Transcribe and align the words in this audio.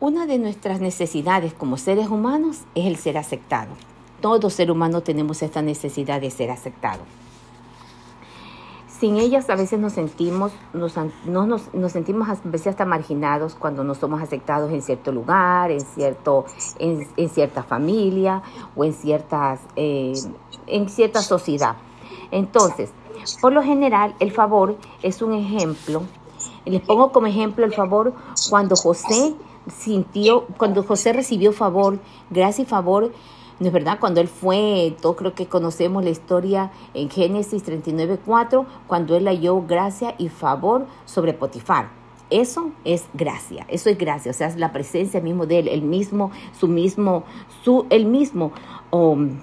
Una 0.00 0.26
de 0.26 0.38
nuestras 0.38 0.80
necesidades 0.80 1.54
como 1.54 1.76
seres 1.76 2.08
humanos 2.08 2.58
es 2.74 2.86
el 2.86 2.96
ser 2.96 3.18
aceptado. 3.18 3.70
Todo 4.20 4.50
ser 4.50 4.70
humano 4.70 5.00
tenemos 5.00 5.42
esta 5.42 5.62
necesidad 5.62 6.20
de 6.20 6.30
ser 6.30 6.50
aceptado. 6.50 7.00
Sin 9.00 9.16
ellas 9.16 9.48
a 9.48 9.54
veces 9.54 9.78
nos 9.78 9.92
sentimos, 9.92 10.50
nos, 10.72 10.94
no 11.24 11.46
nos, 11.46 11.92
sentimos 11.92 12.28
a 12.28 12.36
veces 12.42 12.68
hasta 12.68 12.84
marginados 12.84 13.54
cuando 13.54 13.84
no 13.84 13.94
somos 13.94 14.20
aceptados 14.20 14.72
en 14.72 14.82
cierto 14.82 15.12
lugar, 15.12 15.70
en, 15.70 15.80
cierto, 15.80 16.46
en, 16.80 17.06
en 17.16 17.28
cierta 17.28 17.62
familia 17.62 18.42
o 18.74 18.84
en, 18.84 18.92
ciertas, 18.92 19.60
eh, 19.76 20.14
en 20.66 20.88
cierta 20.88 21.22
sociedad. 21.22 21.76
Entonces, 22.32 22.90
por 23.40 23.52
lo 23.52 23.62
general, 23.62 24.16
el 24.18 24.32
favor 24.32 24.76
es 25.02 25.22
un 25.22 25.32
ejemplo. 25.32 26.02
Les 26.68 26.82
pongo 26.82 27.12
como 27.12 27.26
ejemplo 27.26 27.64
el 27.64 27.72
favor 27.72 28.12
cuando 28.50 28.76
José 28.76 29.34
sintió, 29.74 30.46
cuando 30.56 30.82
José 30.82 31.12
recibió 31.12 31.52
favor, 31.52 31.98
gracia 32.30 32.62
y 32.62 32.66
favor, 32.66 33.12
¿no 33.58 33.66
es 33.66 33.72
verdad? 33.72 33.98
Cuando 34.00 34.20
él 34.20 34.28
fue, 34.28 34.94
todo 35.00 35.16
creo 35.16 35.34
que 35.34 35.46
conocemos 35.46 36.04
la 36.04 36.10
historia 36.10 36.70
en 36.94 37.10
Génesis 37.10 37.64
39.4, 37.64 38.66
cuando 38.86 39.16
él 39.16 39.26
halló 39.26 39.62
gracia 39.62 40.14
y 40.18 40.28
favor 40.28 40.86
sobre 41.04 41.32
Potifar. 41.32 41.90
Eso 42.30 42.72
es 42.84 43.06
gracia, 43.14 43.64
eso 43.68 43.88
es 43.88 43.96
gracia, 43.96 44.30
o 44.30 44.34
sea, 44.34 44.48
es 44.48 44.56
la 44.56 44.70
presencia 44.70 45.20
mismo 45.22 45.46
de 45.46 45.60
él, 45.60 45.68
el 45.68 45.80
mismo, 45.80 46.30
su 46.58 46.68
mismo, 46.68 47.24
su, 47.64 47.86
el 47.88 48.04
mismo, 48.04 48.52
um, 48.90 49.40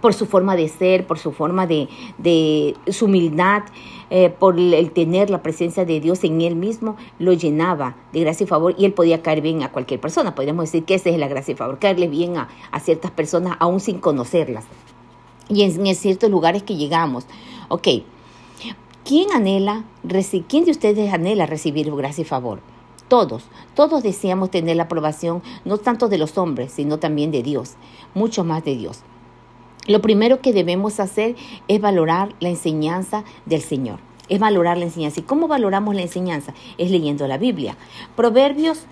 por 0.00 0.14
su 0.14 0.26
forma 0.26 0.54
de 0.56 0.68
ser, 0.68 1.06
por 1.06 1.18
su 1.18 1.32
forma 1.32 1.66
de, 1.66 1.88
de 2.18 2.76
su 2.88 3.06
humildad, 3.06 3.62
eh, 4.10 4.30
por 4.30 4.58
el 4.58 4.90
tener 4.92 5.28
la 5.28 5.42
presencia 5.42 5.84
de 5.84 6.00
Dios 6.00 6.24
en 6.24 6.40
él 6.40 6.56
mismo, 6.56 6.96
lo 7.18 7.32
llenaba 7.32 7.96
de 8.12 8.20
gracia 8.20 8.44
y 8.44 8.46
favor 8.46 8.74
y 8.78 8.84
él 8.84 8.92
podía 8.92 9.22
caer 9.22 9.40
bien 9.40 9.62
a 9.62 9.72
cualquier 9.72 10.00
persona. 10.00 10.34
Podríamos 10.34 10.66
decir 10.66 10.84
que 10.84 10.94
esa 10.94 11.10
es 11.10 11.18
la 11.18 11.28
gracia 11.28 11.52
y 11.52 11.56
favor, 11.56 11.78
caerle 11.78 12.08
bien 12.08 12.36
a, 12.36 12.48
a 12.70 12.80
ciertas 12.80 13.10
personas 13.10 13.56
aún 13.60 13.80
sin 13.80 13.98
conocerlas. 13.98 14.64
Y 15.48 15.62
en, 15.62 15.86
en 15.86 15.94
ciertos 15.94 16.30
lugares 16.30 16.62
que 16.62 16.76
llegamos. 16.76 17.26
Ok, 17.68 17.88
¿quién 19.04 19.32
anhela, 19.32 19.84
quién 20.48 20.64
de 20.64 20.70
ustedes 20.70 21.12
anhela 21.12 21.46
recibir 21.46 21.90
gracia 21.94 22.22
y 22.22 22.24
favor? 22.24 22.60
Todos, 23.08 23.44
todos 23.74 24.02
deseamos 24.02 24.50
tener 24.50 24.76
la 24.76 24.82
aprobación 24.82 25.42
no 25.64 25.78
tanto 25.78 26.08
de 26.08 26.18
los 26.18 26.36
hombres, 26.36 26.72
sino 26.72 26.98
también 26.98 27.30
de 27.30 27.42
Dios, 27.42 27.76
mucho 28.14 28.44
más 28.44 28.62
de 28.64 28.76
Dios. 28.76 29.00
Lo 29.88 30.02
primero 30.02 30.42
que 30.42 30.52
debemos 30.52 31.00
hacer 31.00 31.34
es 31.66 31.80
valorar 31.80 32.34
la 32.40 32.50
enseñanza 32.50 33.24
del 33.46 33.62
Señor. 33.62 34.00
Es 34.28 34.38
valorar 34.38 34.76
la 34.76 34.84
enseñanza. 34.84 35.20
¿Y 35.20 35.22
cómo 35.22 35.48
valoramos 35.48 35.94
la 35.94 36.02
enseñanza? 36.02 36.52
Es 36.76 36.90
leyendo 36.90 37.26
la 37.26 37.38
Biblia. 37.38 37.78
Proverbios 38.14 38.82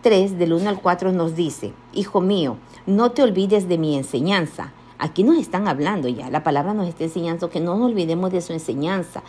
3, 0.00 0.38
del 0.38 0.54
1 0.54 0.70
al 0.70 0.80
4 0.80 1.12
nos 1.12 1.36
dice, 1.36 1.74
Hijo 1.92 2.22
mío, 2.22 2.56
no 2.86 3.10
te 3.10 3.22
olvides 3.22 3.68
de 3.68 3.76
mi 3.76 3.96
enseñanza. 3.96 4.72
Aquí 4.98 5.24
nos 5.24 5.36
están 5.36 5.68
hablando 5.68 6.08
ya, 6.08 6.30
la 6.30 6.42
palabra 6.42 6.72
nos 6.72 6.88
está 6.88 7.04
enseñando 7.04 7.50
que 7.50 7.60
no 7.60 7.76
nos 7.76 7.90
olvidemos 7.90 8.32
de 8.32 8.40
su 8.40 8.54
enseñanza. 8.54 9.22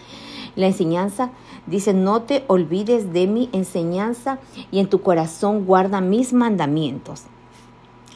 La 0.55 0.67
enseñanza 0.67 1.31
dice, 1.65 1.93
no 1.93 2.21
te 2.21 2.45
olvides 2.47 3.11
de 3.11 3.27
mi 3.27 3.49
enseñanza 3.51 4.39
y 4.71 4.79
en 4.79 4.87
tu 4.87 5.01
corazón 5.01 5.65
guarda 5.65 5.99
mis 5.99 6.31
mandamientos. 6.31 7.23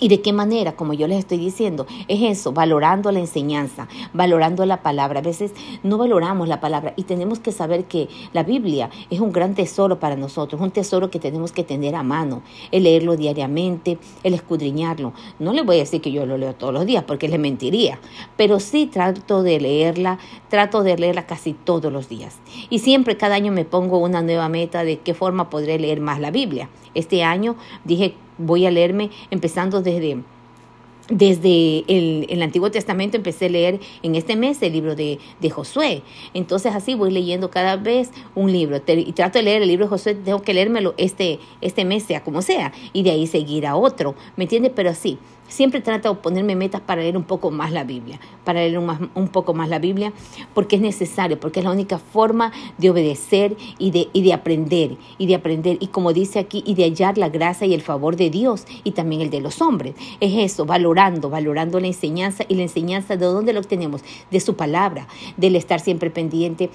¿Y 0.03 0.07
de 0.07 0.19
qué 0.19 0.33
manera? 0.33 0.75
Como 0.75 0.93
yo 0.93 1.07
les 1.07 1.19
estoy 1.19 1.37
diciendo, 1.37 1.85
es 2.07 2.23
eso, 2.23 2.53
valorando 2.53 3.11
la 3.11 3.19
enseñanza, 3.19 3.87
valorando 4.13 4.65
la 4.65 4.81
palabra. 4.81 5.19
A 5.19 5.21
veces 5.21 5.51
no 5.83 5.99
valoramos 5.99 6.47
la 6.47 6.59
palabra 6.59 6.93
y 6.95 7.03
tenemos 7.03 7.37
que 7.37 7.51
saber 7.51 7.85
que 7.85 8.09
la 8.33 8.41
Biblia 8.41 8.89
es 9.11 9.19
un 9.19 9.31
gran 9.31 9.53
tesoro 9.53 9.99
para 9.99 10.15
nosotros, 10.15 10.59
un 10.59 10.71
tesoro 10.71 11.11
que 11.11 11.19
tenemos 11.19 11.51
que 11.51 11.63
tener 11.63 11.93
a 11.93 12.01
mano, 12.01 12.41
el 12.71 12.85
leerlo 12.85 13.15
diariamente, 13.15 13.99
el 14.23 14.33
escudriñarlo. 14.33 15.13
No 15.37 15.53
le 15.53 15.61
voy 15.61 15.75
a 15.75 15.81
decir 15.81 16.01
que 16.01 16.11
yo 16.11 16.25
lo 16.25 16.35
leo 16.35 16.55
todos 16.55 16.73
los 16.73 16.87
días 16.87 17.03
porque 17.03 17.27
le 17.27 17.37
mentiría, 17.37 17.99
pero 18.37 18.59
sí 18.59 18.87
trato 18.87 19.43
de 19.43 19.59
leerla, 19.61 20.17
trato 20.49 20.81
de 20.81 20.97
leerla 20.97 21.27
casi 21.27 21.53
todos 21.53 21.93
los 21.93 22.09
días. 22.09 22.39
Y 22.71 22.79
siempre 22.79 23.17
cada 23.17 23.35
año 23.35 23.51
me 23.51 23.65
pongo 23.65 23.99
una 23.99 24.23
nueva 24.23 24.49
meta 24.49 24.83
de 24.83 24.97
qué 24.97 25.13
forma 25.13 25.51
podré 25.51 25.77
leer 25.77 26.01
más 26.01 26.19
la 26.19 26.31
Biblia. 26.31 26.69
Este 26.95 27.23
año 27.23 27.55
dije 27.85 28.15
voy 28.37 28.65
a 28.65 28.71
leerme 28.71 29.09
empezando 29.29 29.81
desde 29.81 30.23
desde 31.11 31.83
el, 31.87 32.41
Antiguo 32.41 32.71
Testamento 32.71 33.17
empecé 33.17 33.47
a 33.47 33.49
leer 33.49 33.79
en 34.01 34.15
este 34.15 34.35
mes 34.35 34.61
el 34.61 34.73
libro 34.73 34.95
de, 34.95 35.19
de, 35.41 35.49
Josué. 35.49 36.03
Entonces 36.33 36.73
así 36.73 36.95
voy 36.95 37.11
leyendo 37.11 37.51
cada 37.51 37.75
vez 37.75 38.11
un 38.33 38.51
libro. 38.51 38.81
y 38.87 39.11
trato 39.11 39.39
de 39.39 39.43
leer 39.43 39.61
el 39.61 39.67
libro 39.67 39.85
de 39.85 39.89
Josué, 39.89 40.15
tengo 40.15 40.41
que 40.41 40.53
leérmelo 40.53 40.93
este, 40.97 41.39
este 41.59 41.85
mes, 41.85 42.03
sea 42.03 42.23
como 42.23 42.41
sea, 42.41 42.71
y 42.93 43.03
de 43.03 43.11
ahí 43.11 43.27
seguir 43.27 43.67
a 43.67 43.75
otro. 43.75 44.15
¿Me 44.37 44.45
entiendes? 44.45 44.71
Pero 44.73 44.89
así, 44.89 45.17
Siempre 45.51 45.81
trato 45.81 46.13
de 46.13 46.15
ponerme 46.21 46.55
metas 46.55 46.79
para 46.79 47.01
leer 47.01 47.17
un 47.17 47.25
poco 47.25 47.51
más 47.51 47.73
la 47.73 47.83
Biblia, 47.83 48.21
para 48.45 48.61
leer 48.61 48.79
un, 48.79 49.27
poco 49.27 49.53
más 49.53 49.67
la 49.67 49.79
Biblia, 49.79 50.13
porque 50.53 50.77
es 50.77 50.81
necesario, 50.81 51.37
porque 51.41 51.59
es 51.59 51.65
la 51.65 51.71
única 51.73 51.97
forma 51.97 52.53
de 52.77 52.89
obedecer 52.89 53.57
y 53.77 53.91
de, 53.91 54.07
y 54.13 54.21
de 54.23 54.31
aprender, 54.31 54.95
y 55.17 55.27
de 55.27 55.35
aprender, 55.35 55.75
y 55.81 55.87
como 55.87 56.13
dice 56.13 56.39
aquí, 56.39 56.63
y 56.65 56.75
de 56.75 56.85
hallar 56.85 57.17
la 57.17 57.27
gracia 57.27 57.67
y 57.67 57.73
el 57.73 57.81
favor 57.81 58.15
de 58.15 58.29
Dios, 58.29 58.65
y 58.85 58.91
también 58.91 59.19
el 59.19 59.29
de 59.29 59.41
los 59.41 59.61
hombres. 59.61 59.93
Es 60.21 60.31
eso, 60.37 60.65
valorando, 60.65 61.29
valorando 61.29 61.81
la 61.81 61.87
enseñanza, 61.87 62.45
y 62.47 62.55
la 62.55 62.61
enseñanza 62.61 63.17
de 63.17 63.25
dónde 63.25 63.51
lo 63.51 63.59
obtenemos, 63.59 64.05
de 64.31 64.39
su 64.39 64.55
palabra, 64.55 65.07
del 65.35 65.57
estar 65.57 65.81
siempre 65.81 66.09
pendiente 66.11 66.69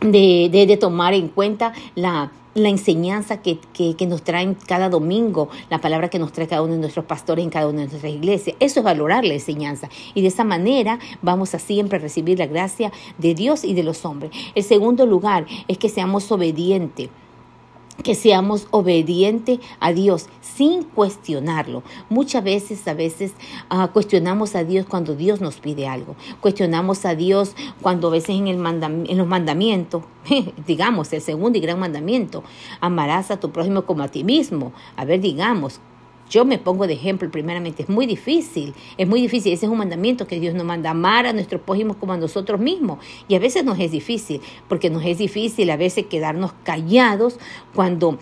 de, 0.00 0.48
de, 0.50 0.76
tomar 0.76 1.12
en 1.14 1.28
cuenta 1.28 1.74
la, 1.94 2.32
la 2.54 2.68
enseñanza 2.68 3.42
que, 3.42 3.58
que, 3.72 4.06
nos 4.06 4.22
traen 4.22 4.54
cada 4.54 4.88
domingo, 4.88 5.48
la 5.68 5.80
palabra 5.80 6.08
que 6.08 6.18
nos 6.18 6.32
trae 6.32 6.48
cada 6.48 6.62
uno 6.62 6.74
de 6.74 6.80
nuestros 6.80 7.04
pastores 7.04 7.44
en 7.44 7.50
cada 7.50 7.68
una 7.68 7.82
de 7.82 7.88
nuestras 7.88 8.12
iglesias. 8.12 8.56
Eso 8.60 8.80
es 8.80 8.84
valorar 8.84 9.24
la 9.24 9.34
enseñanza. 9.34 9.88
Y 10.14 10.22
de 10.22 10.28
esa 10.28 10.44
manera 10.44 10.98
vamos 11.22 11.54
a 11.54 11.58
siempre 11.58 11.98
recibir 11.98 12.38
la 12.38 12.46
gracia 12.46 12.92
de 13.18 13.34
Dios 13.34 13.64
y 13.64 13.74
de 13.74 13.82
los 13.82 14.04
hombres. 14.04 14.32
El 14.54 14.64
segundo 14.64 15.06
lugar 15.06 15.46
es 15.68 15.78
que 15.78 15.88
seamos 15.88 16.30
obedientes 16.32 17.08
que 18.02 18.14
seamos 18.14 18.66
obedientes 18.70 19.60
a 19.78 19.92
Dios 19.92 20.28
sin 20.40 20.82
cuestionarlo. 20.82 21.82
Muchas 22.08 22.42
veces, 22.44 22.86
a 22.88 22.94
veces, 22.94 23.32
uh, 23.70 23.88
cuestionamos 23.88 24.54
a 24.54 24.64
Dios 24.64 24.86
cuando 24.86 25.14
Dios 25.14 25.40
nos 25.40 25.56
pide 25.58 25.86
algo. 25.86 26.16
Cuestionamos 26.40 27.04
a 27.04 27.14
Dios 27.14 27.54
cuando 27.82 28.08
a 28.08 28.10
veces 28.10 28.30
en, 28.30 28.48
el 28.48 28.60
en 28.60 29.18
los 29.18 29.26
mandamientos, 29.26 30.02
digamos, 30.66 31.12
el 31.12 31.20
segundo 31.20 31.58
y 31.58 31.60
gran 31.60 31.78
mandamiento, 31.78 32.42
amarás 32.80 33.30
a 33.30 33.40
tu 33.40 33.50
prójimo 33.50 33.82
como 33.82 34.02
a 34.02 34.08
ti 34.08 34.24
mismo. 34.24 34.72
A 34.96 35.04
ver, 35.04 35.20
digamos, 35.20 35.80
yo 36.30 36.44
me 36.44 36.58
pongo 36.58 36.86
de 36.86 36.94
ejemplo, 36.94 37.30
primeramente, 37.30 37.82
es 37.82 37.88
muy 37.88 38.06
difícil, 38.06 38.72
es 38.96 39.08
muy 39.08 39.20
difícil, 39.20 39.52
ese 39.52 39.66
es 39.66 39.72
un 39.72 39.78
mandamiento 39.78 40.26
que 40.26 40.38
Dios 40.38 40.54
nos 40.54 40.64
manda, 40.64 40.90
amar 40.90 41.26
a 41.26 41.32
nuestros 41.32 41.60
prójimos 41.60 41.96
como 41.96 42.12
a 42.12 42.16
nosotros 42.16 42.60
mismos. 42.60 42.98
Y 43.28 43.34
a 43.34 43.40
veces 43.40 43.64
nos 43.64 43.78
es 43.80 43.90
difícil, 43.90 44.40
porque 44.68 44.88
nos 44.88 45.04
es 45.04 45.18
difícil 45.18 45.68
a 45.70 45.76
veces 45.76 46.06
quedarnos 46.06 46.52
callados 46.64 47.38
cuando 47.74 48.18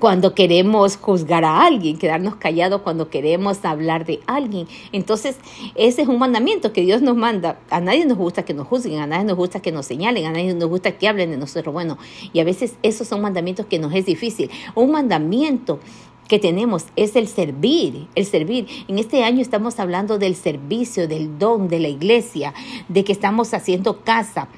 cuando 0.00 0.34
queremos 0.34 0.98
juzgar 0.98 1.44
a 1.44 1.64
alguien, 1.64 1.96
quedarnos 1.96 2.36
callados 2.36 2.82
cuando 2.82 3.08
queremos 3.08 3.64
hablar 3.64 4.04
de 4.04 4.20
alguien. 4.26 4.68
Entonces, 4.92 5.38
ese 5.74 6.02
es 6.02 6.08
un 6.08 6.18
mandamiento 6.18 6.72
que 6.74 6.82
Dios 6.82 7.00
nos 7.00 7.16
manda. 7.16 7.58
A 7.70 7.80
nadie 7.80 8.04
nos 8.04 8.18
gusta 8.18 8.44
que 8.44 8.52
nos 8.52 8.66
juzguen, 8.66 9.00
a 9.00 9.06
nadie 9.06 9.24
nos 9.24 9.36
gusta 9.36 9.60
que 9.60 9.72
nos 9.72 9.86
señalen, 9.86 10.26
a 10.26 10.30
nadie 10.30 10.52
nos 10.52 10.68
gusta 10.68 10.92
que 10.92 11.08
hablen 11.08 11.30
de 11.30 11.38
nosotros. 11.38 11.72
Bueno, 11.72 11.96
y 12.34 12.40
a 12.40 12.44
veces 12.44 12.76
esos 12.82 13.08
son 13.08 13.22
mandamientos 13.22 13.64
que 13.64 13.78
nos 13.78 13.94
es 13.94 14.04
difícil. 14.04 14.50
Un 14.74 14.90
mandamiento 14.90 15.80
que 16.28 16.38
tenemos 16.38 16.84
es 16.94 17.16
el 17.16 17.26
servir, 17.26 18.06
el 18.14 18.26
servir. 18.26 18.66
En 18.86 18.98
este 18.98 19.24
año 19.24 19.40
estamos 19.40 19.80
hablando 19.80 20.18
del 20.18 20.36
servicio, 20.36 21.08
del 21.08 21.38
don 21.38 21.68
de 21.68 21.80
la 21.80 21.88
iglesia, 21.88 22.54
de 22.88 23.02
que 23.02 23.12
estamos 23.12 23.54
haciendo 23.54 24.02
casa, 24.02 24.48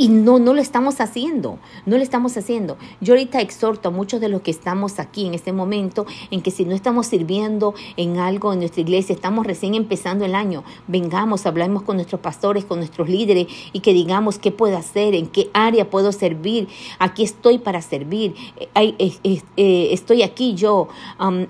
y 0.00 0.08
no, 0.08 0.38
no 0.38 0.54
lo 0.54 0.62
estamos 0.62 0.98
haciendo, 1.02 1.58
no 1.84 1.98
lo 1.98 2.02
estamos 2.02 2.34
haciendo. 2.38 2.78
Yo 3.02 3.12
ahorita 3.12 3.42
exhorto 3.42 3.90
a 3.90 3.92
muchos 3.92 4.18
de 4.18 4.30
los 4.30 4.40
que 4.40 4.50
estamos 4.50 4.98
aquí 4.98 5.26
en 5.26 5.34
este 5.34 5.52
momento 5.52 6.06
en 6.30 6.40
que 6.40 6.50
si 6.50 6.64
no 6.64 6.74
estamos 6.74 7.06
sirviendo 7.06 7.74
en 7.98 8.16
algo 8.16 8.54
en 8.54 8.60
nuestra 8.60 8.80
iglesia, 8.80 9.14
estamos 9.14 9.46
recién 9.46 9.74
empezando 9.74 10.24
el 10.24 10.34
año, 10.34 10.64
vengamos, 10.86 11.44
hablamos 11.44 11.82
con 11.82 11.96
nuestros 11.96 12.22
pastores, 12.22 12.64
con 12.64 12.78
nuestros 12.78 13.10
líderes 13.10 13.48
y 13.74 13.80
que 13.80 13.92
digamos 13.92 14.38
qué 14.38 14.50
puedo 14.50 14.78
hacer, 14.78 15.14
en 15.14 15.26
qué 15.26 15.50
área 15.52 15.90
puedo 15.90 16.12
servir, 16.12 16.68
aquí 16.98 17.22
estoy 17.22 17.58
para 17.58 17.82
servir, 17.82 18.34
eh, 18.74 18.94
eh, 18.96 19.88
estoy 19.92 20.22
aquí 20.22 20.54
yo, 20.54 20.88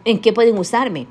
en 0.05 0.19
qué 0.19 0.33
pueden 0.33 0.59
usarme 0.59 1.07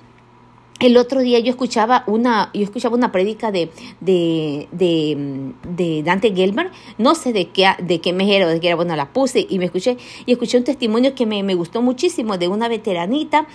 el 0.80 0.98
otro 0.98 1.22
día 1.22 1.40
yo 1.40 1.50
escuchaba 1.52 2.04
una, 2.08 2.50
yo 2.54 2.64
escuchaba 2.64 2.96
una 2.96 3.12
prédica 3.12 3.52
de, 3.52 3.70
de, 4.00 4.68
de, 4.72 5.54
de, 5.76 6.04
Dante 6.04 6.34
Gelbar, 6.34 6.72
no 6.98 7.16
sé 7.16 7.34
de 7.34 7.50
qué, 7.50 7.68
de 7.82 8.00
qué 8.00 8.14
mes 8.14 8.30
era, 8.30 8.48
de 8.48 8.60
qué 8.60 8.68
era, 8.68 8.76
bueno, 8.76 8.96
la 8.96 9.12
puse 9.12 9.46
y 9.50 9.60
me 9.60 9.66
escuché, 9.66 9.98
y 10.26 10.32
escuché 10.32 10.58
un 10.58 10.64
testimonio 10.64 11.16
que 11.16 11.26
me, 11.26 11.44
me 11.44 11.56
gustó 11.56 11.82
muchísimo 11.82 12.38
de 12.38 12.48
una 12.48 12.68
veteranita 12.68 13.48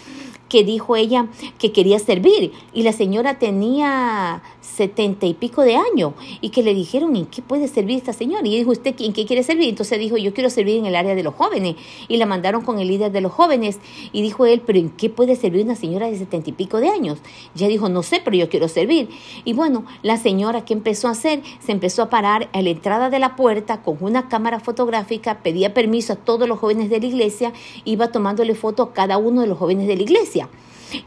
que 0.49 0.65
dijo 0.65 0.97
ella 0.97 1.27
que 1.59 1.73
quería 1.73 1.99
servir. 1.99 2.53
Y 2.73 2.83
la 2.83 2.93
señora 2.93 3.39
tenía 3.39 4.43
setenta 4.61 5.27
y 5.27 5.35
pico 5.35 5.63
de 5.63 5.77
años. 5.77 6.15
Y 6.41 6.51
que 6.51 6.63
le 6.63 6.75
dijeron 6.75 7.17
en 7.17 7.27
qué 7.27 7.43
puede 7.43 7.69
servir 7.69 7.97
esta 7.97 8.13
señora 8.13 8.47
y 8.47 8.57
dijo 8.57 8.71
usted 8.71 8.95
en 8.99 9.13
qué 9.13 9.27
quiere 9.27 9.43
servir 9.43 9.69
entonces 9.69 9.99
dijo 9.99 10.17
yo 10.17 10.35
quiero 10.35 10.51
servir 10.51 10.79
en 10.79 10.87
el 10.87 10.97
área 10.97 11.15
de 11.15 11.23
los 11.23 11.35
jóvenes. 11.35 11.77
Y 12.09 12.17
la 12.17 12.27
mandaron 12.27 12.63
con 12.63 12.79
el 12.79 12.89
líder 12.89 13.13
de 13.13 13.21
los 13.21 13.33
jóvenes. 13.33 13.79
Y 14.13 14.23
dijo 14.23 14.47
él 14.47 14.63
pero 14.65 14.79
en 14.79 14.91
qué 14.91 15.11
puede 15.11 15.37
servir 15.37 15.65
una 15.65 15.77
señora 15.77 16.11
de 16.11 16.19
setenta 16.19 16.51
y 16.51 16.53
pico 16.53 16.81
de 16.81 16.89
años 16.89 17.19
ya 17.55 17.69
dijo 17.69 17.89
no 17.89 18.03
sé 18.03 18.21
pero 18.25 18.37
yo 18.37 18.49
quiero 18.49 18.69
servir. 18.69 19.09
Y 19.45 19.53
bueno 19.53 19.85
la 20.03 20.17
señora 20.17 20.65
que 20.65 20.75
empezó 20.75 21.09
a 21.09 21.13
hacer 21.13 21.43
se 21.61 21.73
empezó 21.73 22.03
a 22.03 22.11
parar 22.11 22.49
a 22.53 22.63
la 22.63 22.71
entrada 22.71 23.11
de 23.11 23.19
la 23.19 23.37
puerta 23.37 23.83
con 23.83 23.97
una 24.01 24.29
cámara 24.29 24.61
fotográfica 24.61 25.43
pedía 25.43 25.75
permiso 25.75 26.13
a 26.15 26.17
todos 26.17 26.49
los 26.49 26.59
jóvenes 26.59 26.91
de 26.91 27.01
la 27.01 27.07
iglesia 27.07 27.53
iba 27.85 28.09
tomándole 28.09 28.55
foto 28.55 28.83
a 28.83 28.93
cada 28.93 29.19
uno 29.19 29.41
de 29.41 29.47
los 29.47 29.59
jóvenes 29.59 29.87
de 29.87 29.97
la 29.97 30.03
iglesia 30.03 30.34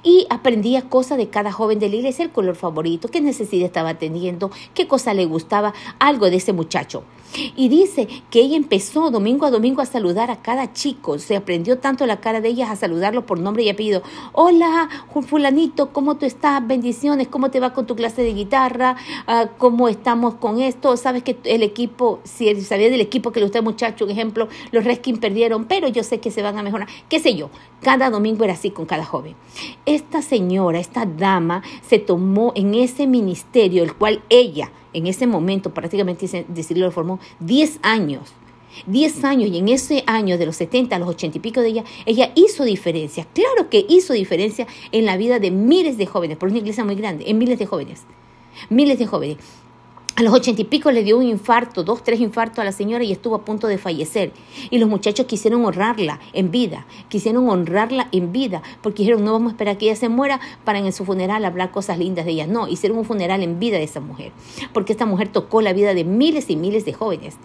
y 0.04 0.28
aprendía 0.30 0.90
cosas 0.90 1.18
de 1.18 1.30
cada 1.30 1.52
joven 1.52 1.80
de 1.80 1.90
la 1.90 1.96
iglesia, 1.96 2.26
el 2.26 2.32
color 2.32 2.56
favorito, 2.56 3.10
qué 3.10 3.22
necesidad 3.22 3.66
estaba 3.66 3.96
teniendo, 3.96 4.52
qué 4.74 4.88
cosa 4.88 5.14
le 5.14 5.26
gustaba, 5.26 5.74
algo 6.00 6.30
de 6.30 6.38
ese 6.38 6.54
muchacho. 6.54 7.04
Y 7.56 7.70
dice 7.70 8.08
que 8.32 8.40
ella 8.40 8.58
empezó 8.58 9.12
domingo 9.12 9.46
a 9.46 9.52
domingo 9.52 9.82
a 9.82 9.86
saludar 9.86 10.32
a 10.32 10.42
cada 10.42 10.74
chico. 10.74 11.20
Se 11.20 11.36
aprendió 11.36 11.78
tanto 11.80 12.06
la 12.06 12.20
cara 12.20 12.42
de 12.42 12.50
ellas 12.50 12.70
a 12.70 12.76
saludarlo 12.76 13.26
por 13.26 13.40
nombre 13.40 13.64
y 13.64 13.70
apellido. 13.70 14.02
Hola, 14.34 14.90
fulanito, 15.28 15.92
¿cómo 15.92 16.16
tú 16.16 16.26
estás? 16.26 16.66
Bendiciones, 16.66 17.28
¿cómo 17.28 17.52
te 17.52 17.60
va 17.60 17.74
con 17.74 17.86
tu 17.86 17.96
clase 17.96 18.24
de 18.24 18.34
guitarra? 18.34 18.96
Ah, 19.28 19.50
¿Cómo 19.58 19.88
estamos 19.90 20.36
con 20.36 20.62
esto? 20.62 20.96
Sabes 20.98 21.24
que 21.24 21.38
el 21.44 21.64
equipo, 21.64 22.20
si 22.24 22.62
sabía 22.62 22.90
del 22.90 23.02
equipo 23.02 23.32
que 23.32 23.40
le 23.40 23.46
gusta 23.46 23.62
muchacho, 23.62 24.06
un 24.06 24.12
ejemplo, 24.12 24.48
los 24.72 24.84
Redskins 24.84 25.20
perdieron, 25.20 25.66
pero 25.66 25.88
yo 25.88 26.04
sé 26.04 26.20
que 26.20 26.32
se 26.32 26.42
van 26.42 26.58
a 26.58 26.64
mejorar. 26.64 26.88
¿Qué 27.10 27.20
sé 27.20 27.36
yo? 27.36 27.50
Cada 27.82 28.10
domingo 28.10 28.44
era 28.44 28.54
así 28.54 28.72
con 28.72 28.86
cada 28.86 29.06
joven. 29.06 29.36
Esta 29.86 30.22
señora, 30.22 30.80
esta 30.80 31.06
dama, 31.06 31.64
se 31.88 32.00
tomó 32.00 32.54
en 32.56 32.76
ese 32.76 33.08
ministerio, 33.08 33.84
el 33.84 33.96
cual 33.96 34.22
ella, 34.30 34.72
en 34.94 35.07
ese 35.07 35.28
momento, 35.28 35.74
prácticamente 35.74 36.45
decirlo, 36.48 36.86
lo 36.86 36.92
formó 36.92 37.19
10 37.39 37.80
años. 37.81 38.34
10 38.86 39.24
años 39.24 39.50
y 39.50 39.57
en 39.57 39.69
ese 39.69 40.04
año 40.06 40.38
de 40.38 40.45
los 40.45 40.56
70 40.57 40.95
a 40.95 41.00
los 41.00 41.10
80 41.10 41.38
y 41.38 41.42
pico 41.42 41.62
de 41.62 41.69
ella, 41.69 41.84
ella 42.06 42.31
hizo 42.36 42.63
diferencia. 42.63 43.25
Claro 43.34 43.69
que 43.69 43.86
hizo 43.89 44.13
diferencia 44.13 44.68
en 44.92 45.06
la 45.06 45.18
vida 45.18 45.39
de 45.39 45.51
miles 45.51 45.98
de 45.98 46.06
jóvenes, 46.06 46.38
por 46.38 46.50
una 46.50 46.60
iglesia 46.60 46.86
muy 46.86 46.95
grande, 46.95 47.25
en 47.28 47.38
miles 47.38 47.60
de 47.60 47.66
jóvenes. 47.66 48.04
Miles 48.69 49.00
de 49.00 49.07
jóvenes. 49.07 49.38
A 50.18 50.24
los 50.24 50.34
ochenta 50.34 50.64
y 50.64 50.66
pico 50.66 50.90
le 50.90 51.04
dio 51.04 51.16
un 51.16 51.28
infarto, 51.28 51.84
dos, 51.84 52.04
tres 52.04 52.19
infartos 52.19 52.58
a 52.58 52.64
la 52.64 52.72
señora 52.72 53.04
y 53.04 53.12
estuvo 53.12 53.36
a 53.36 53.46
punto 53.46 53.68
de 53.68 53.78
fallecer. 53.78 54.31
Y 54.72 54.80
los 54.80 54.90
muchachos 54.90 55.28
quisieron 55.28 55.64
honrarla 55.64 56.19
en 56.34 56.50
vida, 56.50 56.88
quisieron 57.08 57.48
honrarla 57.48 58.08
en 58.12 58.31
vida, 58.31 58.64
porque 58.81 59.04
dijeron, 59.04 59.24
no 59.24 59.34
vamos 59.34 59.52
a 59.52 59.54
esperar 59.54 59.78
que 59.78 59.86
ella 59.86 59.96
se 59.96 60.10
muera 60.10 60.40
para 60.64 60.80
en 60.80 60.92
su 60.92 61.06
funeral 61.06 61.46
hablar 61.46 61.69
cosas 61.69 62.00
lindas 62.00 62.25
de 62.25 62.31
ella. 62.31 62.48
No, 62.48 62.68
hicieron 62.68 62.98
un 62.98 63.06
funeral 63.06 63.44
en 63.44 63.60
vida 63.60 63.78
de 63.78 63.84
esa 63.84 64.00
mujer, 64.00 64.31
porque 64.74 64.92
esta 64.92 65.06
mujer 65.06 65.28
tocó 65.28 65.62
la 65.62 65.72
vida 65.72 65.94
de 65.94 66.04
miles 66.04 66.50
y 66.50 66.56
miles 66.56 66.84
de 66.84 66.94
jóvenes. 66.94 67.36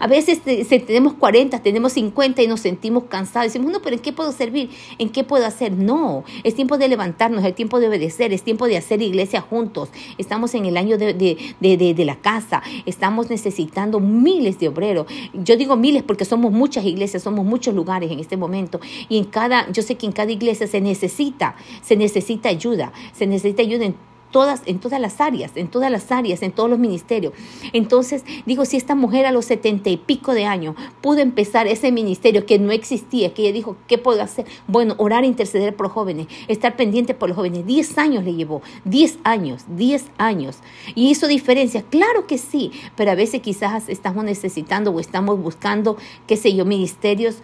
A 0.00 0.06
veces 0.06 0.40
tenemos 0.42 1.14
40, 1.14 1.62
tenemos 1.62 1.92
50 1.92 2.42
y 2.42 2.46
nos 2.46 2.60
sentimos 2.60 3.04
cansados. 3.04 3.52
Decimos, 3.52 3.72
no, 3.72 3.82
pero 3.82 3.96
¿en 3.96 4.02
qué 4.02 4.12
puedo 4.12 4.32
servir? 4.32 4.70
¿En 4.98 5.10
qué 5.10 5.24
puedo 5.24 5.46
hacer? 5.46 5.72
No, 5.72 6.24
es 6.44 6.54
tiempo 6.54 6.78
de 6.78 6.88
levantarnos, 6.88 7.44
es 7.44 7.54
tiempo 7.54 7.80
de 7.80 7.88
obedecer, 7.88 8.32
es 8.32 8.42
tiempo 8.42 8.66
de 8.66 8.76
hacer 8.76 9.02
iglesia 9.02 9.40
juntos. 9.40 9.90
Estamos 10.18 10.54
en 10.54 10.66
el 10.66 10.76
año 10.76 10.98
de, 10.98 11.14
de, 11.14 11.76
de, 11.76 11.94
de 11.94 12.04
la 12.04 12.16
casa. 12.16 12.62
Estamos 12.86 13.30
necesitando 13.30 14.00
miles 14.00 14.58
de 14.58 14.68
obreros. 14.68 15.06
Yo 15.32 15.56
digo 15.56 15.76
miles 15.76 16.02
porque 16.02 16.24
somos 16.24 16.52
muchas 16.52 16.84
iglesias, 16.84 17.22
somos 17.22 17.44
muchos 17.44 17.74
lugares 17.74 18.10
en 18.10 18.20
este 18.20 18.36
momento. 18.36 18.80
Y 19.08 19.18
en 19.18 19.24
cada, 19.24 19.70
yo 19.70 19.82
sé 19.82 19.96
que 19.96 20.06
en 20.06 20.12
cada 20.12 20.32
iglesia 20.32 20.66
se 20.66 20.80
necesita, 20.80 21.56
se 21.82 21.96
necesita 21.96 22.48
ayuda, 22.48 22.92
se 23.12 23.26
necesita 23.26 23.62
ayuda 23.62 23.86
en 23.86 24.11
todas, 24.32 24.62
en 24.66 24.80
todas 24.80 25.00
las 25.00 25.20
áreas, 25.20 25.52
en 25.54 25.68
todas 25.68 25.92
las 25.92 26.10
áreas, 26.10 26.42
en 26.42 26.50
todos 26.50 26.68
los 26.68 26.80
ministerios. 26.80 27.32
Entonces, 27.72 28.24
digo, 28.46 28.64
si 28.64 28.76
esta 28.76 28.96
mujer 28.96 29.26
a 29.26 29.30
los 29.30 29.44
setenta 29.44 29.90
y 29.90 29.96
pico 29.96 30.34
de 30.34 30.46
años 30.46 30.74
pudo 31.00 31.20
empezar 31.20 31.68
ese 31.68 31.92
ministerio 31.92 32.44
que 32.44 32.58
no 32.58 32.72
existía, 32.72 33.32
que 33.32 33.42
ella 33.42 33.52
dijo, 33.52 33.76
¿qué 33.86 33.98
puedo 33.98 34.20
hacer? 34.22 34.46
Bueno, 34.66 34.96
orar, 34.98 35.24
interceder 35.24 35.76
por 35.76 35.88
jóvenes, 35.88 36.26
estar 36.48 36.74
pendiente 36.74 37.14
por 37.14 37.28
los 37.28 37.36
jóvenes. 37.36 37.64
Diez 37.66 37.96
años 37.98 38.24
le 38.24 38.34
llevó, 38.34 38.62
diez 38.84 39.18
años, 39.22 39.64
diez 39.68 40.06
años. 40.18 40.58
Y 40.94 41.10
hizo 41.10 41.28
diferencia, 41.28 41.82
claro 41.82 42.26
que 42.26 42.38
sí, 42.38 42.72
pero 42.96 43.12
a 43.12 43.14
veces 43.14 43.42
quizás 43.42 43.88
estamos 43.88 44.24
necesitando 44.24 44.90
o 44.90 44.98
estamos 44.98 45.40
buscando, 45.40 45.96
qué 46.26 46.36
sé 46.36 46.54
yo, 46.54 46.64
ministerios 46.64 47.36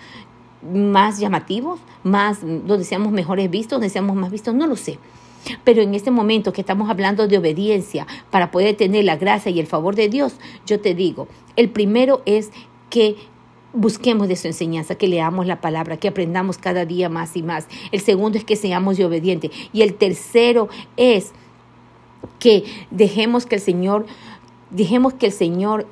más 0.73 1.20
llamativos, 1.20 1.79
más 2.02 2.40
donde 2.43 2.85
seamos 2.85 3.12
mejores 3.12 3.49
vistos, 3.50 3.73
donde 3.79 3.90
seamos 3.90 4.17
más 4.17 4.31
vistos, 4.31 4.55
no 4.55 4.67
lo 4.67 4.75
sé. 4.75 4.99
Pero 5.64 5.82
en 5.82 5.94
este 5.94 6.11
momento 6.11 6.52
que 6.52 6.61
estamos 6.61 6.90
hablando 6.90 7.29
de 7.29 7.38
obediencia 7.38 8.06
para 8.31 8.50
poder 8.50 8.76
tener 8.76 9.05
la 9.05 9.17
gracia 9.17 9.50
y 9.50 9.61
el 9.61 9.67
favor 9.67 9.94
de 9.94 10.08
Dios, 10.08 10.37
yo 10.67 10.81
te 10.81 10.94
digo, 10.94 11.29
el 11.56 11.70
primero 11.70 12.23
es 12.26 12.50
que 12.90 13.17
busquemos 13.73 14.29
de 14.29 14.37
su 14.37 14.46
enseñanza, 14.46 14.94
que 14.94 15.08
leamos 15.08 15.46
la 15.46 15.61
palabra, 15.61 15.99
que 15.99 16.08
aprendamos 16.08 16.58
cada 16.58 16.85
día 16.85 17.08
más 17.08 17.37
y 17.37 17.43
más. 17.43 17.67
El 17.93 18.00
segundo 18.00 18.38
es 18.38 18.44
que 18.44 18.56
seamos 18.56 18.99
obedientes. 19.00 19.50
Y 19.73 19.82
el 19.82 19.94
tercero 19.94 20.69
es 20.96 21.32
que 22.38 22.64
dejemos 22.90 23.46
que 23.46 23.56
el 23.56 23.61
Señor, 23.61 24.06
dejemos 24.70 25.14
que 25.14 25.26
el 25.26 25.32
Señor 25.32 25.87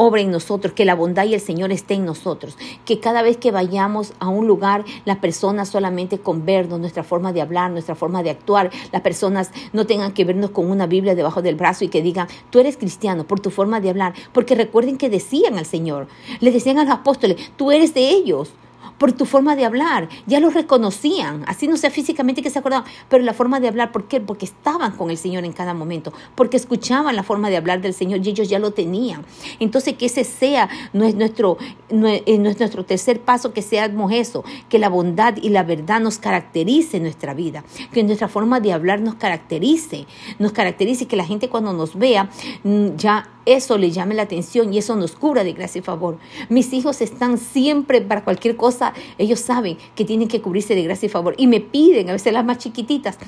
obra 0.00 0.22
en 0.22 0.30
nosotros, 0.30 0.72
que 0.72 0.86
la 0.86 0.94
bondad 0.94 1.26
y 1.26 1.34
el 1.34 1.40
Señor 1.40 1.72
esté 1.72 1.94
en 1.94 2.06
nosotros, 2.06 2.56
que 2.86 3.00
cada 3.00 3.20
vez 3.20 3.36
que 3.36 3.50
vayamos 3.50 4.14
a 4.18 4.28
un 4.28 4.46
lugar, 4.46 4.84
las 5.04 5.18
personas 5.18 5.68
solamente 5.68 6.18
con 6.18 6.46
vernos, 6.46 6.80
nuestra 6.80 7.04
forma 7.04 7.34
de 7.34 7.42
hablar, 7.42 7.70
nuestra 7.70 7.94
forma 7.94 8.22
de 8.22 8.30
actuar, 8.30 8.70
las 8.92 9.02
personas 9.02 9.50
no 9.74 9.86
tengan 9.86 10.12
que 10.12 10.24
vernos 10.24 10.50
con 10.50 10.70
una 10.70 10.86
Biblia 10.86 11.14
debajo 11.14 11.42
del 11.42 11.54
brazo 11.54 11.84
y 11.84 11.88
que 11.88 12.00
digan, 12.00 12.28
tú 12.48 12.60
eres 12.60 12.78
cristiano 12.78 13.24
por 13.24 13.40
tu 13.40 13.50
forma 13.50 13.80
de 13.80 13.90
hablar, 13.90 14.14
porque 14.32 14.54
recuerden 14.54 14.96
que 14.96 15.10
decían 15.10 15.58
al 15.58 15.66
Señor, 15.66 16.08
le 16.40 16.50
decían 16.50 16.78
a 16.78 16.84
los 16.84 16.94
apóstoles, 16.94 17.52
tú 17.56 17.70
eres 17.70 17.92
de 17.92 18.08
ellos 18.08 18.54
por 18.98 19.12
tu 19.12 19.24
forma 19.24 19.56
de 19.56 19.64
hablar. 19.64 20.08
Ya 20.26 20.40
los 20.40 20.54
reconocían, 20.54 21.44
así 21.46 21.68
no 21.68 21.76
sea 21.76 21.90
físicamente 21.90 22.42
que 22.42 22.50
se 22.50 22.58
acordaban, 22.58 22.86
pero 23.08 23.24
la 23.24 23.34
forma 23.34 23.60
de 23.60 23.68
hablar, 23.68 23.92
¿por 23.92 24.04
qué? 24.04 24.20
Porque 24.20 24.44
estaban 24.44 24.92
con 24.92 25.10
el 25.10 25.16
Señor 25.16 25.44
en 25.44 25.52
cada 25.52 25.74
momento, 25.74 26.12
porque 26.34 26.56
escuchaban 26.56 27.16
la 27.16 27.22
forma 27.22 27.50
de 27.50 27.56
hablar 27.56 27.80
del 27.80 27.94
Señor 27.94 28.20
y 28.22 28.30
ellos 28.30 28.48
ya 28.48 28.58
lo 28.58 28.72
tenían. 28.72 29.24
Entonces, 29.58 29.94
que 29.94 30.06
ese 30.06 30.24
sea 30.24 30.68
nuestro, 30.92 31.58
eh, 31.90 32.38
nuestro 32.38 32.84
tercer 32.84 33.20
paso, 33.20 33.52
que 33.52 33.62
seamos 33.62 34.12
eso, 34.12 34.44
que 34.68 34.78
la 34.78 34.88
bondad 34.88 35.36
y 35.40 35.48
la 35.50 35.62
verdad 35.62 36.00
nos 36.00 36.18
caracterice 36.18 36.98
en 36.98 37.04
nuestra 37.04 37.34
vida, 37.34 37.64
que 37.92 38.02
nuestra 38.02 38.28
forma 38.28 38.60
de 38.60 38.72
hablar 38.72 39.00
nos 39.00 39.14
caracterice, 39.14 40.06
nos 40.38 40.52
caracterice, 40.52 41.06
que 41.06 41.16
la 41.16 41.24
gente 41.24 41.48
cuando 41.48 41.72
nos 41.72 41.98
vea 41.98 42.28
mm, 42.64 42.96
ya 42.96 43.28
eso 43.54 43.78
le 43.78 43.90
llame 43.90 44.14
la 44.14 44.22
atención 44.22 44.72
y 44.72 44.78
eso 44.78 44.96
nos 44.96 45.12
cubra 45.12 45.44
de 45.44 45.52
gracia 45.52 45.78
y 45.78 45.82
favor. 45.82 46.18
Mis 46.48 46.72
hijos 46.72 47.00
están 47.00 47.38
siempre 47.38 48.00
para 48.00 48.24
cualquier 48.24 48.56
cosa, 48.56 48.92
ellos 49.18 49.40
saben 49.40 49.76
que 49.94 50.04
tienen 50.04 50.28
que 50.28 50.40
cubrirse 50.40 50.74
de 50.74 50.82
gracia 50.82 51.06
y 51.06 51.08
favor 51.08 51.34
y 51.36 51.46
me 51.46 51.60
piden, 51.60 52.08
a 52.08 52.12
veces 52.12 52.32
las 52.32 52.44
más 52.44 52.58
chiquititas, 52.58 53.18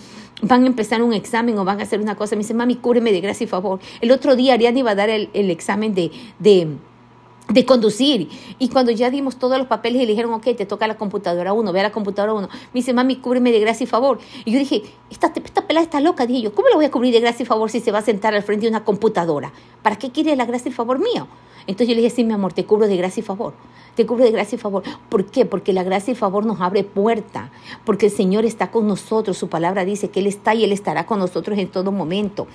van 0.42 0.64
a 0.64 0.66
empezar 0.66 1.02
un 1.02 1.12
examen 1.12 1.58
o 1.58 1.64
van 1.64 1.80
a 1.80 1.84
hacer 1.84 2.00
una 2.00 2.16
cosa, 2.16 2.36
me 2.36 2.42
dicen, 2.42 2.56
mami, 2.56 2.76
cúbreme 2.76 3.12
de 3.12 3.20
gracia 3.20 3.44
y 3.44 3.48
favor. 3.48 3.80
El 4.00 4.10
otro 4.10 4.36
día 4.36 4.54
Ariane 4.54 4.80
iba 4.80 4.90
a 4.90 4.94
dar 4.94 5.10
el, 5.10 5.28
examen 5.50 5.94
de, 5.94 6.10
de 6.38 6.68
de 7.48 7.66
conducir. 7.66 8.28
Y 8.58 8.68
cuando 8.68 8.92
ya 8.92 9.10
dimos 9.10 9.36
todos 9.36 9.58
los 9.58 9.66
papeles 9.66 10.02
y 10.02 10.06
le 10.06 10.12
dijeron, 10.12 10.32
ok, 10.34 10.44
te 10.56 10.66
toca 10.66 10.86
la 10.86 10.96
computadora 10.96 11.52
uno, 11.52 11.72
ve 11.72 11.80
a 11.80 11.84
la 11.84 11.92
computadora 11.92 12.34
uno. 12.34 12.48
Me 12.52 12.80
dice, 12.80 12.92
mami, 12.92 13.16
cúbreme 13.16 13.52
de 13.52 13.60
gracia 13.60 13.84
y 13.84 13.86
favor. 13.86 14.18
Y 14.44 14.52
yo 14.52 14.58
dije, 14.58 14.82
esta, 15.10 15.32
esta 15.34 15.66
pelada 15.66 15.84
está 15.84 16.00
loca. 16.00 16.26
Dije 16.26 16.42
yo, 16.42 16.54
¿cómo 16.54 16.68
le 16.68 16.76
voy 16.76 16.84
a 16.84 16.90
cubrir 16.90 17.12
de 17.12 17.20
gracia 17.20 17.42
y 17.42 17.46
favor 17.46 17.70
si 17.70 17.80
se 17.80 17.92
va 17.92 17.98
a 17.98 18.02
sentar 18.02 18.34
al 18.34 18.42
frente 18.42 18.66
de 18.66 18.70
una 18.70 18.84
computadora? 18.84 19.52
¿Para 19.82 19.96
qué 19.96 20.10
quiere 20.10 20.36
la 20.36 20.46
gracia 20.46 20.70
y 20.70 20.72
favor 20.72 20.98
mío? 20.98 21.28
Entonces 21.66 21.88
yo 21.88 21.94
le 21.94 22.02
dije, 22.02 22.14
sí, 22.14 22.24
mi 22.24 22.32
amor, 22.32 22.52
te 22.52 22.64
cubro 22.64 22.88
de 22.88 22.96
gracia 22.96 23.20
y 23.20 23.24
favor. 23.24 23.54
Te 23.94 24.06
cubro 24.06 24.24
de 24.24 24.30
gracia 24.30 24.56
y 24.56 24.58
favor. 24.58 24.82
¿Por 25.08 25.26
qué? 25.26 25.44
Porque 25.44 25.72
la 25.72 25.82
gracia 25.82 26.12
y 26.12 26.14
favor 26.14 26.44
nos 26.44 26.60
abre 26.60 26.82
puerta. 26.82 27.50
Porque 27.84 28.06
el 28.06 28.12
Señor 28.12 28.44
está 28.44 28.70
con 28.70 28.86
nosotros. 28.86 29.36
Su 29.36 29.48
palabra 29.48 29.84
dice 29.84 30.10
que 30.10 30.20
Él 30.20 30.26
está 30.26 30.54
y 30.54 30.64
Él 30.64 30.72
estará 30.72 31.06
con 31.06 31.18
nosotros 31.18 31.58
en 31.58 31.68
todo 31.68 31.92
momento 31.92 32.46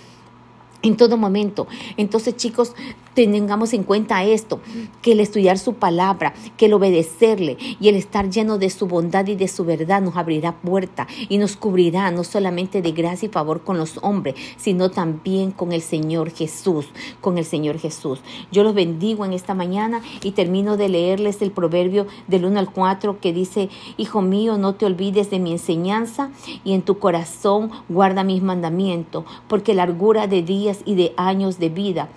en 0.87 0.97
todo 0.97 1.17
momento. 1.17 1.67
Entonces, 1.97 2.35
chicos, 2.35 2.73
tengamos 3.13 3.73
en 3.73 3.83
cuenta 3.83 4.23
esto, 4.23 4.59
que 5.01 5.13
el 5.13 5.19
estudiar 5.19 5.57
su 5.57 5.73
palabra, 5.73 6.33
que 6.55 6.67
el 6.67 6.73
obedecerle 6.73 7.57
y 7.79 7.89
el 7.89 7.95
estar 7.95 8.29
lleno 8.29 8.59
de 8.59 8.69
su 8.69 8.87
bondad 8.87 9.25
y 9.25 9.35
de 9.35 9.47
su 9.47 9.65
verdad 9.65 10.01
nos 10.01 10.17
abrirá 10.17 10.53
puerta 10.53 11.07
y 11.27 11.39
nos 11.39 11.57
cubrirá 11.57 12.11
no 12.11 12.23
solamente 12.23 12.81
de 12.81 12.91
gracia 12.91 13.25
y 13.25 13.29
favor 13.29 13.63
con 13.63 13.77
los 13.77 13.97
hombres, 14.03 14.35
sino 14.57 14.91
también 14.91 15.51
con 15.51 15.71
el 15.71 15.81
Señor 15.81 16.29
Jesús, 16.31 16.85
con 17.19 17.39
el 17.39 17.45
Señor 17.45 17.79
Jesús. 17.79 18.19
Yo 18.51 18.63
los 18.63 18.75
bendigo 18.75 19.25
en 19.25 19.33
esta 19.33 19.55
mañana 19.55 20.01
y 20.21 20.31
termino 20.31 20.77
de 20.77 20.89
leerles 20.89 21.41
el 21.41 21.51
proverbio 21.51 22.05
del 22.27 22.45
1 22.45 22.59
al 22.59 22.71
4 22.71 23.19
que 23.19 23.33
dice, 23.33 23.69
Hijo 23.97 24.21
mío, 24.21 24.57
no 24.57 24.75
te 24.75 24.85
olvides 24.85 25.31
de 25.31 25.39
mi 25.39 25.51
enseñanza 25.51 26.29
y 26.63 26.73
en 26.73 26.83
tu 26.83 26.99
corazón 26.99 27.71
guarda 27.89 28.23
mis 28.23 28.43
mandamientos, 28.43 29.25
porque 29.47 29.73
largura 29.73 30.27
de 30.27 30.43
y 30.85 30.95
de 30.95 31.13
años 31.17 31.59
de 31.59 31.69
vida 31.69 32.09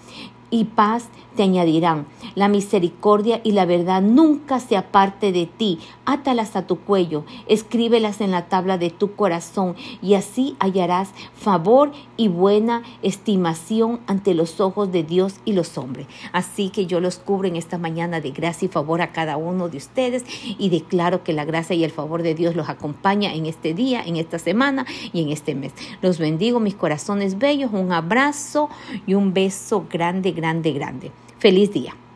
y 0.50 0.64
paz 0.64 1.08
te 1.36 1.42
añadirán. 1.44 2.06
La 2.34 2.48
misericordia 2.48 3.40
y 3.44 3.52
la 3.52 3.64
verdad 3.64 4.02
nunca 4.02 4.60
se 4.60 4.76
aparte 4.76 5.32
de 5.32 5.46
ti. 5.46 5.78
Átalas 6.04 6.56
a 6.56 6.66
tu 6.66 6.80
cuello, 6.80 7.24
escríbelas 7.46 8.20
en 8.20 8.30
la 8.30 8.48
tabla 8.48 8.78
de 8.78 8.90
tu 8.90 9.14
corazón 9.14 9.76
y 10.02 10.14
así 10.14 10.56
hallarás 10.58 11.10
favor 11.34 11.92
y 12.16 12.28
buena 12.28 12.82
estimación 13.02 14.00
ante 14.06 14.34
los 14.34 14.60
ojos 14.60 14.90
de 14.92 15.02
Dios 15.02 15.36
y 15.44 15.52
los 15.52 15.78
hombres. 15.78 16.06
Así 16.32 16.70
que 16.70 16.86
yo 16.86 17.00
los 17.00 17.18
cubro 17.18 17.48
en 17.48 17.56
esta 17.56 17.78
mañana 17.78 18.20
de 18.20 18.30
gracia 18.30 18.66
y 18.66 18.68
favor 18.68 19.02
a 19.02 19.12
cada 19.12 19.36
uno 19.36 19.68
de 19.68 19.78
ustedes 19.78 20.24
y 20.58 20.68
declaro 20.68 21.22
que 21.24 21.32
la 21.32 21.44
gracia 21.44 21.76
y 21.76 21.84
el 21.84 21.90
favor 21.90 22.22
de 22.22 22.34
Dios 22.34 22.56
los 22.56 22.68
acompaña 22.68 23.32
en 23.32 23.46
este 23.46 23.74
día, 23.74 24.02
en 24.04 24.16
esta 24.16 24.38
semana 24.38 24.84
y 25.12 25.22
en 25.22 25.30
este 25.30 25.54
mes. 25.54 25.72
Los 26.02 26.18
bendigo, 26.18 26.60
mis 26.60 26.74
corazones 26.74 27.38
bellos, 27.38 27.70
un 27.72 27.92
abrazo 27.92 28.68
y 29.06 29.14
un 29.14 29.32
beso 29.32 29.86
grande, 29.90 30.32
grande, 30.40 30.72
grande. 30.72 31.10
Feliz 31.38 31.70
día. 31.72 31.94